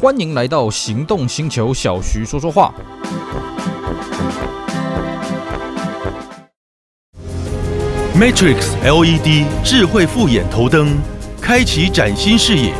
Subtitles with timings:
[0.00, 2.72] 欢迎来到行动星球，小徐说说话。
[8.14, 10.96] Matrix LED 智慧复眼头灯，
[11.40, 12.72] 开启崭新视野。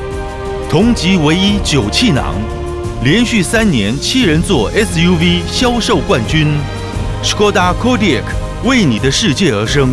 [0.71, 2.37] 同级唯一九气囊，
[3.03, 6.57] 连续三年七人座 SUV 销售冠军。
[7.25, 8.23] Skoda Kodiaq
[8.65, 9.93] 为你的世界而生。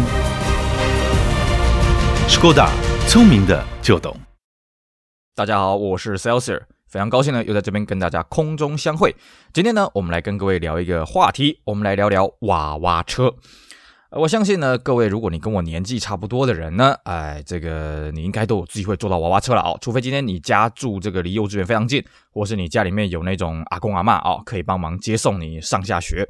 [2.30, 2.70] Skoda，
[3.08, 4.16] 聪明的就懂。
[5.34, 6.75] 大家好，我是 Celsior。
[6.96, 9.14] 非常高兴呢，又在这边跟大家空中相会。
[9.52, 13.36] 今天呢，我们来跟各位聊一个话题，我们来聊聊娃娃车。
[14.18, 19.78] 我相信呢，各位，如果你跟我年纪差不多的人呢，哎，这个你应该都有机会坐到娃娃车了哦。
[19.82, 22.02] 除非今天你家住这个离幼稚园非常近，
[22.32, 26.26] 或是你家里面有那种阿公阿嬷哦，可以帮忙接送你上下学。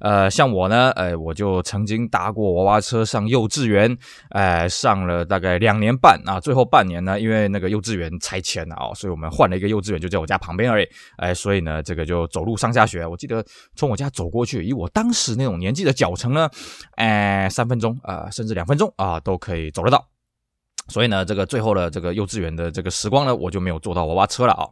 [0.00, 3.96] 呃，像我呢，呃，我就曾经搭过娃娃车上幼稚园，
[4.30, 6.38] 哎，上了大概两年半啊。
[6.38, 10.86] 最后半年呢，因为那个幼稚园拆迁了哦，所以我们换了一个幼稚园，就在我家旁边而已。
[11.16, 13.06] 哎，所以呢，这个就走路上下学。
[13.06, 13.42] 我记得
[13.76, 16.46] 从我家走过去，以我当时那种年纪的脚程呢，
[16.96, 20.06] 哎，三分钟啊，甚至两分钟啊，都可以走得到。
[20.88, 24.68] 所以呢，这个最后的这个幼稚园的这个时光呢，我就没有坐到娃娃车了啊。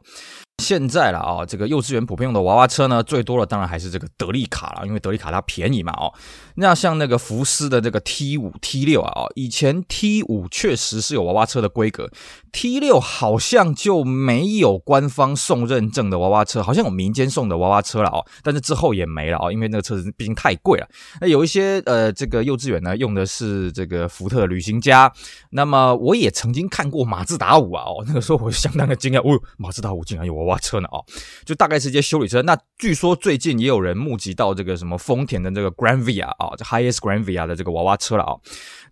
[0.59, 6.13] 现在了啊，这个幼稚园普遍用的娃娃车呢，最多的当然还是这个德利卡了，因为德利卡它便宜嘛哦。
[6.57, 12.11] 那像那个福斯的这个 T 五、T 六啊，哦，以前 T 五确实是有娃娃车的规格
[12.51, 20.89] ，T 六好像就没有官方送认证的娃娃车，好像有民间送的娃娃车了哦，但是之后也没了哦，因为那个车子毕竟太贵了。
[21.21, 25.13] 那有一些呃，这个幼稚园呢用的是这个福特旅行家，
[25.51, 31.05] 那么我也曾经看过马自达五啊，哦，那个时候我相当的惊讶，哦，马自达五竟然有娃娃娃车呢哦，
[31.45, 32.43] 就大概是一些修理车。
[32.43, 36.55] 那据说最近也有人募集到这个什么丰田的这个 Grand Via 啊。
[36.57, 38.35] 这 Highest Grand Via 的这个娃娃车了啊，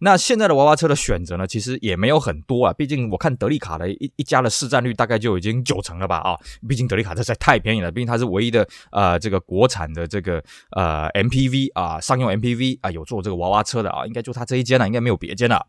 [0.01, 2.73] 那现在的娃娃车的选择呢，其实也没有很多啊。
[2.73, 6.37] 毕竟我看德利卡的一一家的市占率大概就已经九成了吧啊。
[6.69, 15.67] 毕竟德利卡这实在太便宜了，毕竟它是唯一的呃这个国产的这个呃 MPV 啊，商用 MPV 啊，有做这个娃娃车的啊，应该就它这一间了，应该没有别间了。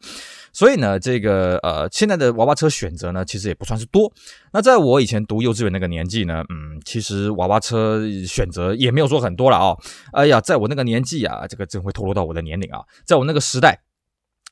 [0.52, 4.12] 所以呢，这个呃现在的娃娃车选择呢，其实也不算是多。
[4.52, 9.78] 那在我以前读幼稚园那个年纪呢，嗯，其实娃娃车选择也没有说很多了啊。
[10.14, 13.80] 哎呀，在我那个年纪啊，这个真会透露到我的年龄啊，在我那个时代。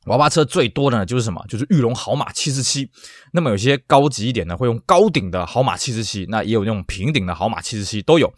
[0.06, 1.44] 娃娃车最多的呢，就是什么？
[1.48, 2.90] 就是玉龙豪马七十七。
[3.32, 8.34] 那么有些高级一点的，会用高顶的豪马七十七，那也有那种平顶的豪马七十七都有。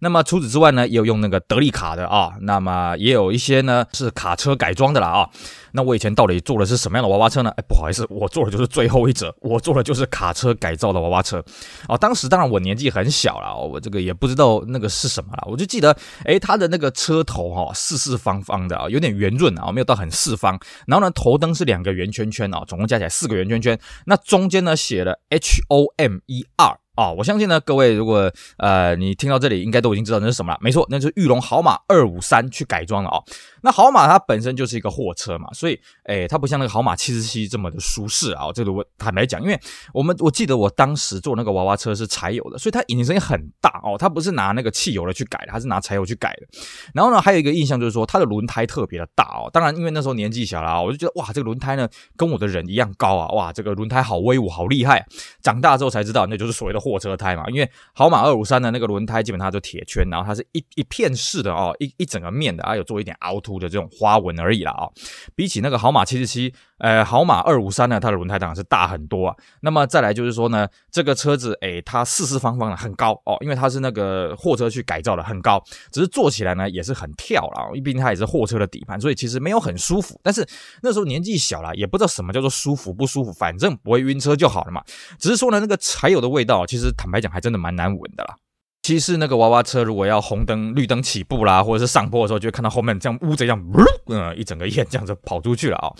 [0.00, 2.32] 那么除此之外呢，也有用那个德利卡的啊。
[2.40, 5.28] 那么也有一些呢是卡车改装的了啊。
[5.72, 7.50] 那我以前到底坐的是什么样的娃娃车呢？
[7.56, 11.42] 哎，不好意思，我坐的就是最后一者，我坐的就是卡车改造的娃娃车。
[11.88, 15.48] 哦，当时当然我年纪很小了，我这个也不知道那个是什么了。
[15.50, 20.58] 我就记得，哎，它的那个车头哈、哦，四四方方的啊，有点圆润啊，没有到很四方。
[20.86, 23.78] 然后呢，头灯是两个圆圈圈啊，总共加起来四个圆圈圈。
[24.06, 26.78] 那中间呢写了 H O M E R。
[26.96, 30.58] 啊，我相信呢，各位如果呃你听到这里，应该都已经知道那是什么了。
[30.60, 33.24] 没错，那就是玉龙豪马二五三去改装了啊、哦。
[33.62, 38.52] 那豪马它本身就是一个货车嘛，所以诶，它不像那个豪马七十七这么的舒适啊。
[38.54, 39.60] 这个我坦白讲，因为
[39.92, 43.96] 我们我记得我当时坐那个娃娃车是柴油的，所以它引擎声音很大哦。
[43.98, 46.46] 它不是拿那个汽油的去改的，它是拿柴油去改的。
[46.94, 49.50] 然后呢，还有一个印象就是说它的轮胎特别的大哦。
[49.52, 55.04] 当然，因为那时候年纪小啦，我就觉得哇，这个轮胎呢跟我的人一样高啊，哇，这个轮胎好威武，好厉害。
[55.42, 57.00] 长大之后才知道，那就是所谓的货。
[57.00, 64.88] 车胎嘛，因为豪马二五三的那个轮胎基本上就铁圈，然后它是一一片式的哦，一一整个面的，啊有做一点凹凸的这种花纹而已啦啊、
[65.34, 69.36] 比起那个豪马七十七，呃，豪马二五三呢，它的轮胎当然是大很多啊。
[69.62, 80.18] 那么再来就是说呢，这个车子诶，它四四方方的很高哦，因为它是那个货车去改造的，很高，只是坐起来呢也是很跳啦，因为毕竟它也是货车的底盘，所以其实没有很舒服。
[80.22, 80.46] 但是
[80.82, 84.82] 那时候年纪小了，也不知道什么叫做舒服不舒服，反正不会晕车就好了嘛。
[85.18, 88.34] 只是说呢，那个柴油的味道，其实坦白讲还真的蛮难闻的啦。
[88.82, 93.62] 其实那个娃娃车如果要红灯绿灯起步啦，或者是上坡的时候，就会看到后面这样乌贼这样，
[94.06, 95.92] 嗯，一整个烟这样子跑出去了啊、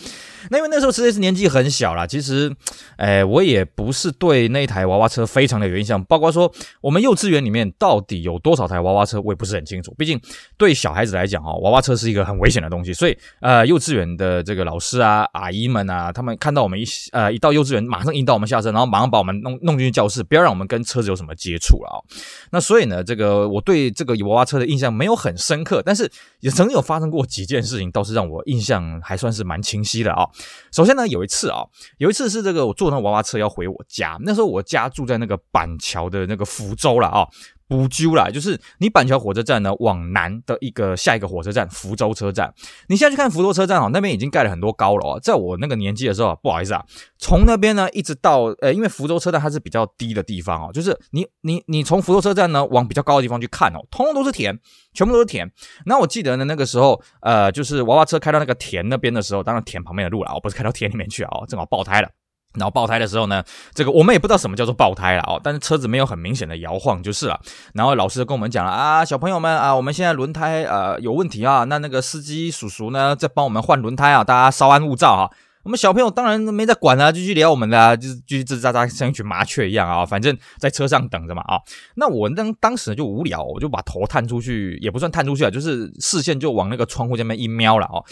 [0.48, 2.50] 那因为那时候实在是年纪很小啦，其实，
[2.96, 6.02] 哎，我也不是对那台娃娃车非常的有印象。
[6.04, 6.50] 包括说
[6.80, 9.94] 我们幼稚园里面到底有多少台娃娃车，我也不是很清楚。
[9.98, 10.20] 毕竟
[10.56, 22.04] 对小孩子来讲啊，娃娃车是一个很危险的东西，所以呃，幼稚园的这个老师啊、阿姨们啊，他们看到我们一呃一到幼稚园，马上引导我们下车，然后马上把我们弄弄进去教室，不要让我们跟车子有什么接触了啊、哦。
[22.50, 26.10] 那所以呢，这个我对这个娃娃车的印象没有很深刻，但是
[26.40, 30.26] 也曾经有发生过几件事情，倒是让我印象还算是蛮清晰的啊。
[30.72, 31.62] 首先呢，有一次啊，
[31.98, 37.26] 有一次是这个我坐那娃娃车要回我家，那时候我家住在那个板桥的那个福州了啊。
[37.70, 42.52] 补救啦，就是你板桥火车站呢往南的一个下一个火车站福州车站，
[42.88, 45.20] 你现在去看福州车站哦，那边已经盖了很多高楼啊。
[45.20, 46.84] 在我那个年纪的时候，不好意思啊，
[47.16, 54.58] 从那边呢一直到呃，因为福州车站它是比较低的地方哦，就是你你你从福州车站呢往比较高的地方去看哦，通通都是田，
[54.92, 55.48] 全部都是田。
[55.86, 62.08] 那我记得呢那个时候呃，就是娃娃车开到那个田那边的时候，当然田旁边的路了，我不是开到田里面去啊，正好爆胎了。
[62.54, 67.40] 然后爆胎的时候呢，这个我们也不知道什么叫做爆胎了哦，但是车子没有很明显的摇晃就是了。
[67.74, 75.30] 然后老师跟我们讲了啊，小朋友们啊，我们现在轮胎呃有问题啊，那那个司机叔叔呢在帮我们换轮胎啊，大家稍安勿躁啊。
[75.62, 81.60] 我们小朋友当然没在管啊，继续聊我们的啊，就是继续吱吱喳喳像一群麻雀一样啊，反正在车上等着嘛啊。
[81.96, 88.02] 那我当当时就无聊，我就把头探出去，也不算探出去啊，就是视线就往那个窗户这边一瞄了哦。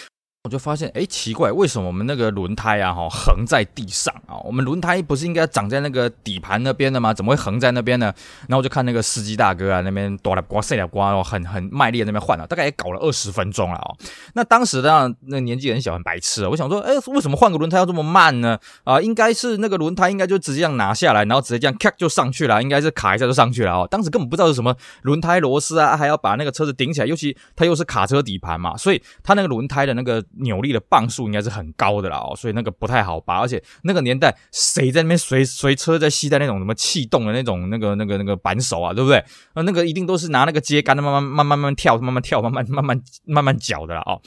[0.48, 4.40] 我就发现，哎，奇怪，为什么我们那个轮胎啊，哈，横在地上啊？
[4.44, 7.12] 我们轮胎不是应该长在那个底盘那边的吗？
[7.12, 8.06] 怎么会横在那边呢？
[8.48, 13.94] 然后我就看那个司机大哥啊，那边哆啦呱、塞啦呱，很很卖力的那边换了，大概也搞了二十分钟了哦。
[14.32, 16.48] 那当时呢，那年纪很小，很白痴啊。
[16.48, 18.58] 我想说，哎，为什么换个轮胎要这么慢呢？
[18.84, 23.86] 啊，应该是那个轮胎应该就直接这样拿下来，然后直接这样咔就上去了，应该是卡一下就上去了哦。
[23.90, 31.28] 当时根本不知道是什么轮胎螺丝啊，还要把那个车子顶起来，尤其它又是卡车底盘嘛，所以它那个轮胎的那个扭力的磅数。
[31.28, 39.22] 应该是很高的啦哦，所以那个不太好拔，而且那个年代谁在那边随随车在系带那种什么气动的那种那个那个那个扳手啊，对不对？
[39.54, 44.22] 那个一定都是拿那个秸秆的，慢慢慢慢慢慢跳，慢慢跳，慢慢慢慢慢慢搅的啦哦。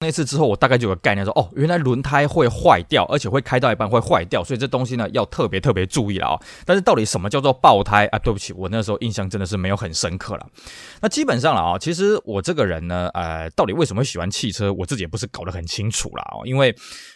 [0.00, 6.40] 那次之后，我大概就有个概念说，哦，原来轮胎会坏掉，而且会开到一半会坏掉，所以这东西呢要特别特别注意了啊。
[6.64, 8.18] 但是到底什么叫做爆胎啊？
[8.20, 10.46] 对不起，我那时候印象真的是没有很深刻了。
[11.02, 16.38] 那基本上了啊，其实我这个人呢，呃，到底为什么喜欢汽车，我自己也不是搞得很清楚了啊。
[16.44, 16.72] 因为，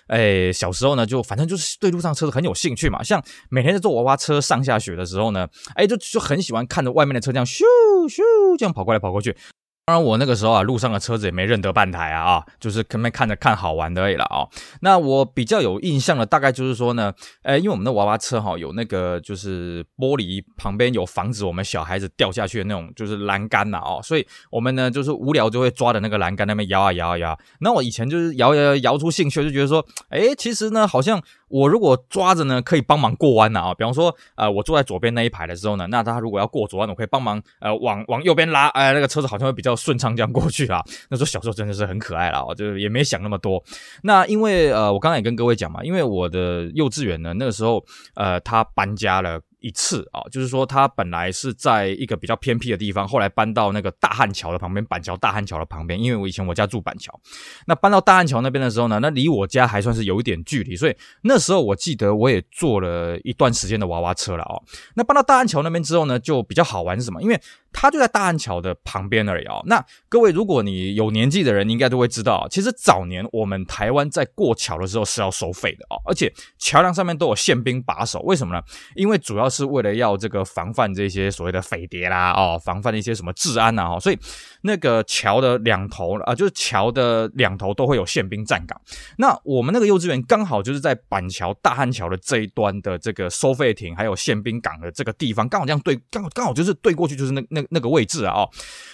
[0.09, 5.47] 哎，小时候呢，就反正就是对路上车子很有兴趣嘛，像每天在坐娃娃车上下学的时候呢，
[5.77, 7.63] 哎，就就很喜欢看着外面的车这样咻
[8.09, 9.37] 咻这样跑过来跑过去。
[9.85, 14.47] 当然，我那个时候啊，路上的车子也没认得半台啊啊，就是可能看着看好玩的而已了啊。
[14.81, 17.13] 那我比较有印象的，大概就是说呢，
[17.43, 27.37] 诶，因为我们的娃娃车哈，有那个就是玻璃旁边有防止我们小孩子掉下去的那种就是栏杆呐哦，所以我们呢就是无聊就会抓着那个栏杆那边摇啊摇啊摇。
[27.59, 31.21] 那我以前就是摇摇摇摇出兴趣，就觉得说，诶，其实呢好像。
[31.53, 33.75] 我如果抓着呢，可以帮忙过弯的啊！
[33.75, 40.83] 比方说，呃，我坐在左边那一排的时候呢，那他如果要过左弯，我可以帮忙，呃，往往右边拉，哎、呃，那个车子好像会比较顺畅这样过去啊。
[41.11, 43.63] 那时候小时候真的是很可爱了啊，就也没想那么多。
[44.03, 47.85] 那因为呃，我刚才也跟各位讲嘛，因为我的幼稚园呢，那个时候
[48.15, 49.39] 呃，他搬家了。
[49.63, 55.99] 一次啊，就是说他本来是在一个比较偏僻的地方，后来搬到那个大汉桥的旁边，板桥大汉桥的旁边。
[55.99, 57.19] 因为我以前我家住板桥，
[57.67, 64.63] 那搬到大汉桥那边的时候呢，那离我家还算是有一点距离，所以那时候我记得我也坐了一段时间的娃娃车了哦。
[64.95, 67.23] 那搬到大汉桥那边之后呢，就比较好玩是什么？
[67.23, 67.41] 因为
[67.73, 69.63] 它就在大汉桥的旁边而已哦。
[69.67, 78.21] 那各位，如果你有年纪的人，应该都会知道，其实早年我们台湾在过桥的时候是要收费的哦，而且桥梁上面都有宪兵把守。
[78.21, 78.63] 为什么呢？
[78.95, 84.19] 因为主要是为了要这个防范这些所谓的匪谍啦，哦，防范一些什么治安呐，哦，所以
[84.63, 88.81] 那个桥的两头啊，就是桥的两头都会有宪兵站岗。
[89.17, 98.51] 那我们那个幼稚园刚好就是在板桥大汉桥的这一端的这个收费亭，还有宪兵岗的这个地方，刚好这样对，刚好刚好就是对过去就是那那那个位置啊，哦，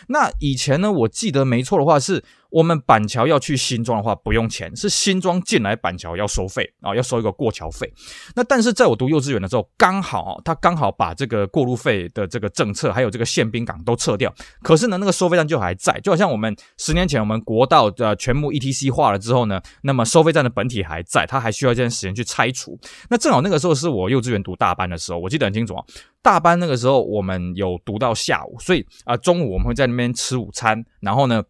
[0.08, 2.24] 那以前呢，我记得没错的话是。
[2.50, 7.92] 我们板桥要去新庄的话不用钱，是新庄进来板桥要收费啊，要收一个过桥费。
[8.34, 14.34] 那但是在我读幼稚园的时候，刚好他刚好把这个过路费的这个政策，还有这个宪兵岗都撤掉。
[14.62, 22.78] 可是呢，那个收费站就还在，就好像我们十年前我们国道的全部 ETC 化了之后呢，那么收费站的本体还在，它还需要一段时间去拆除。
[23.10, 25.84] 那正好那个时候是我幼稚园读大班的时候，我记得很清楚啊。
[26.22, 31.42] 大班那个时候我们有读到下午，所以啊中午我们会在那边吃午餐，然后呢。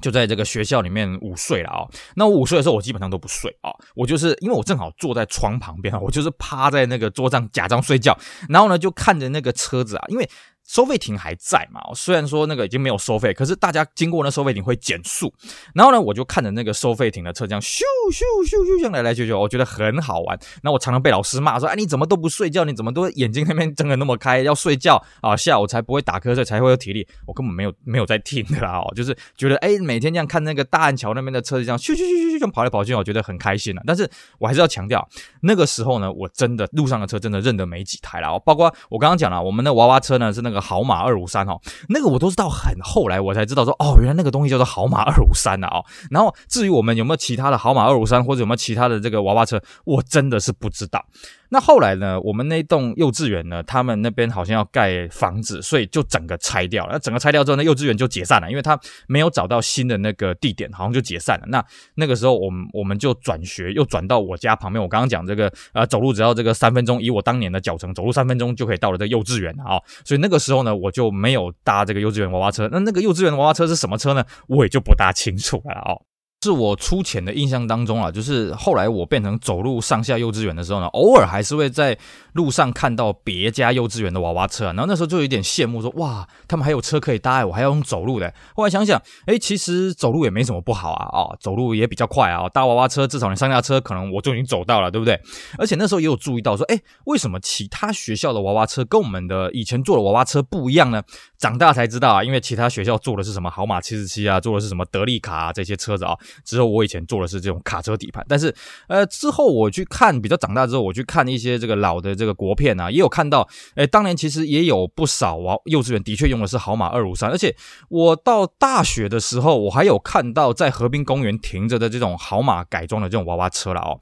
[0.00, 8.16] 就在这个学校里面午睡了啊、那我午睡的时候，我基本上都不睡啊、我就是因为我正好坐在窗旁边啊，我就是趴在那个桌上假装睡觉，
[8.48, 10.28] 然后呢就看着那个车子啊，因为。
[10.70, 11.80] 收费亭还在嘛？
[11.96, 15.34] 虽然说那个已经没有收费，可是大家经过那收费亭会减速。
[15.74, 17.80] 然后呢，我就看着那个收费亭的车这样咻
[18.12, 20.38] 咻咻咻这样来来去去，我觉得很好玩。
[20.62, 22.64] 那我常常被老师骂说：“哎，你怎么都不睡觉？
[22.64, 24.42] 你怎么都眼睛那边睁得那么开？
[24.42, 25.36] 要睡觉啊！
[25.36, 33.82] 下午才不会打瞌睡，才会有体力。”我根本没有没有在听的啦，哦，就是觉得哎，每天这样看那个大安桥那边的车子这样咻咻咻咻这样跑来跑去，我觉得很开心了。
[33.84, 34.08] 但是
[34.38, 35.04] 我还是要强调，
[35.40, 38.38] 那个时候呢，我真的路上的车真的认得没几台了。
[38.38, 40.59] 包括我刚刚讲了，我们的娃娃车呢是那个。
[40.60, 45.84] 好马二五三哦，那个我都是到很后来我才知道说哦，原来那个东西叫做好马二五三的哦。
[46.10, 51.04] 然后至于我们有没有其他的好马二五三或者有没有其他的这个娃娃车，我真的是不知道。
[51.52, 56.92] 那后来呢，我们那栋幼稚园呢，他们那边好像要盖房子，所以就整个拆掉了。
[56.92, 58.78] 那整个拆掉之后，那幼稚园就解散了，因为他
[59.08, 61.46] 没有找到新的那个地点，好像就解散了。
[61.48, 61.64] 那
[61.96, 64.80] 那个时候，我们我们就转学，又转到我家旁边。
[64.80, 69.80] 我刚刚讲这个，呃，走路只要这个三分钟，以我当年的脚程，走路三分钟就可以到了这个幼稚园啊。
[70.04, 72.68] 所以那个时候呢，我就没有搭这个幼稚园娃娃车。
[72.70, 74.24] 那那个幼稚园娃娃车是什么车呢？
[74.46, 76.09] 我也就不大清楚了哦。
[76.42, 81.94] 是我粗浅的印象当中啊，就是后来我变成走路上下幼稚园的时候呢，偶尔还是会在
[82.32, 88.32] 路上看到别家幼稚园的娃娃车，然后那时候就有点羡慕说，哇，他们还有车可以搭，我还要用走路的。
[88.54, 95.20] 后来想想，哎，其实走路也没什么不好啊，哦，走路也比较快啊，搭娃娃车至少你上下车可能我就已经走到了，对不对？
[95.58, 101.02] 而且那时候也有注意到说，哎，为什么其他学校的娃娃车跟我们的以前坐的娃娃车不一样呢？
[101.36, 106.16] 长大才知道啊，因为其他学校坐的是什么豪马七十七啊，坐的是什么德利卡啊这些车子啊。
[106.44, 108.54] 之后我以前坐的是这种卡车底盘，但是
[108.88, 117.54] 呃之后我去看比较长大之后，我去看一些这个老的这个国片啊，也有看到，诶，当年其实也有不少啊幼稚园的确用的是豪马二五三，而且
[117.88, 124.00] 我到大学的时候，我还有看到在河滨公园停着的这种豪马改装的这种娃娃车了哦。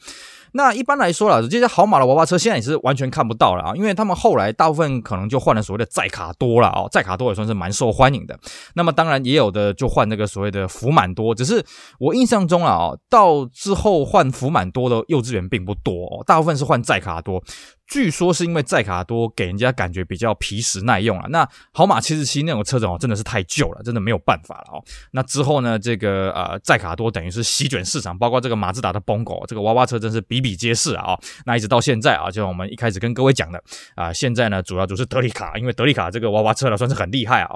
[0.52, 8.36] 那一般来说啦，这些豪马的娃娃车现在也是完全看不到了啊，因为他们后来大部分可能就换了所谓的载卡多了哦，载卡多也算是蛮受欢迎的。
[8.74, 11.62] 那么当然也有的就换那个所谓的福满多，只是
[11.98, 17.42] 我印象中啊，到之后换福满多的幼稚园并不多，大部分是换载卡多。
[17.88, 21.26] 据说是因为载卡多给人家感觉比较皮实耐用啊。
[21.30, 24.84] 那豪马七十七那种车子哦，真的是太旧了，真的没有办法了哦。
[25.12, 31.18] 那之后呢，这个呃载卡多等于是席卷市场，包括这个马自达的 Bongo 这个娃娃车真是比比皆是啊。
[31.46, 33.62] 那一直到现在啊，就像我们一开始跟各位讲的
[33.94, 37.50] 啊，现在呢主要就是德利卡，因为德利卡这个娃娃车呢算是很厉害啊。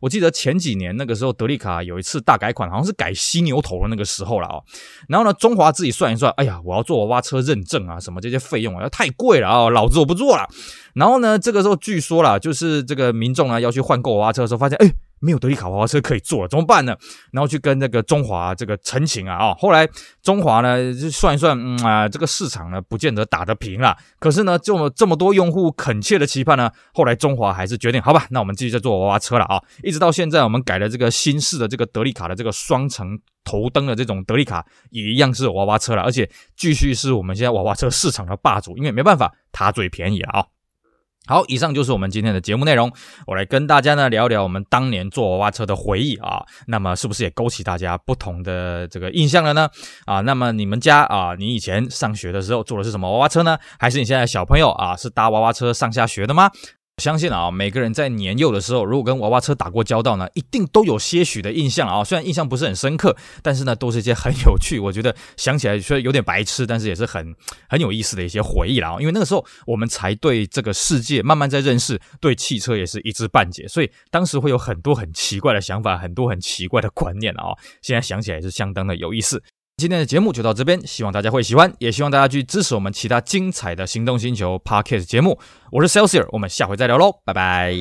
[0.00, 4.58] 我记得前几年那个时候德利卡有一次大改款，好像是改犀牛头的那个时候了啊。
[5.08, 9.70] 然后呢，中华自己算一算，哎呀，我要做娃娃车认证啊，什么这些费用啊，要太贵了啊。
[9.76, 10.48] 老子我不做了。
[10.94, 14.90] 然后呢，这个时候据说啦，就是这个民众呢要去换购娃娃车的时候，发现哎，
[15.20, 16.96] 没有德利卡娃娃车可以坐了，怎么办呢？
[17.32, 19.86] 然后去跟那个中华这个陈情啊，哦，后来
[20.22, 23.94] 中华呢就算一算，嗯啊，这个市场呢不见得打得平了。
[24.18, 29.62] 可是呢，就这么多用户恳切的期盼呢，后来中华还是决定，好吧，那我们继续在做娃娃车了啊。
[29.82, 33.18] 一直到现在，我们改了这个新式的这个德利卡的这个双层。
[33.46, 40.46] 头灯的这种德利卡也一样是娃娃车了，而且继续是我们现在娃娃车市场的霸主，因为没办法，它最便宜了啊。
[41.28, 42.92] 好，以上就是我们今天的节目内容，
[43.26, 46.44] 我来跟大家呢聊聊我们当年坐娃娃车的回忆啊。
[46.68, 49.68] 那么是不是也勾起大家不同的这个印象了呢？
[50.04, 53.58] 啊，那么你们家啊，你以前上学的时候坐的是什么娃娃车呢？
[53.76, 56.48] 还是你现在小朋友啊是搭娃娃车上下学的吗？
[57.02, 62.02] 相信啊，每个人在年幼的时候，如果跟娃娃车打过交道呢，一定都有些许的印象啊。
[62.02, 64.78] 虽然印象不是很深刻，但是呢，都是一些很有趣。
[64.78, 67.36] 我觉得想起来虽然有点白痴，但是也是很
[67.68, 68.96] 很有意思的一些回忆了啊。
[68.98, 77.54] 因为那个时候我们才对这个世界慢慢在认识，对汽车也是一知半解，所以当时会有很多很奇怪的想法，很多很奇怪的观念啊。
[77.82, 79.42] 现在想起来也是相当的有意思。
[79.78, 85.38] 今天的节目就到这边，希望大家会喜欢，也希望大家去支持我们其他精彩的《行动星球》Podcast 节目。
[85.70, 87.76] 我是 Celsius，我们下回再聊喽，拜拜。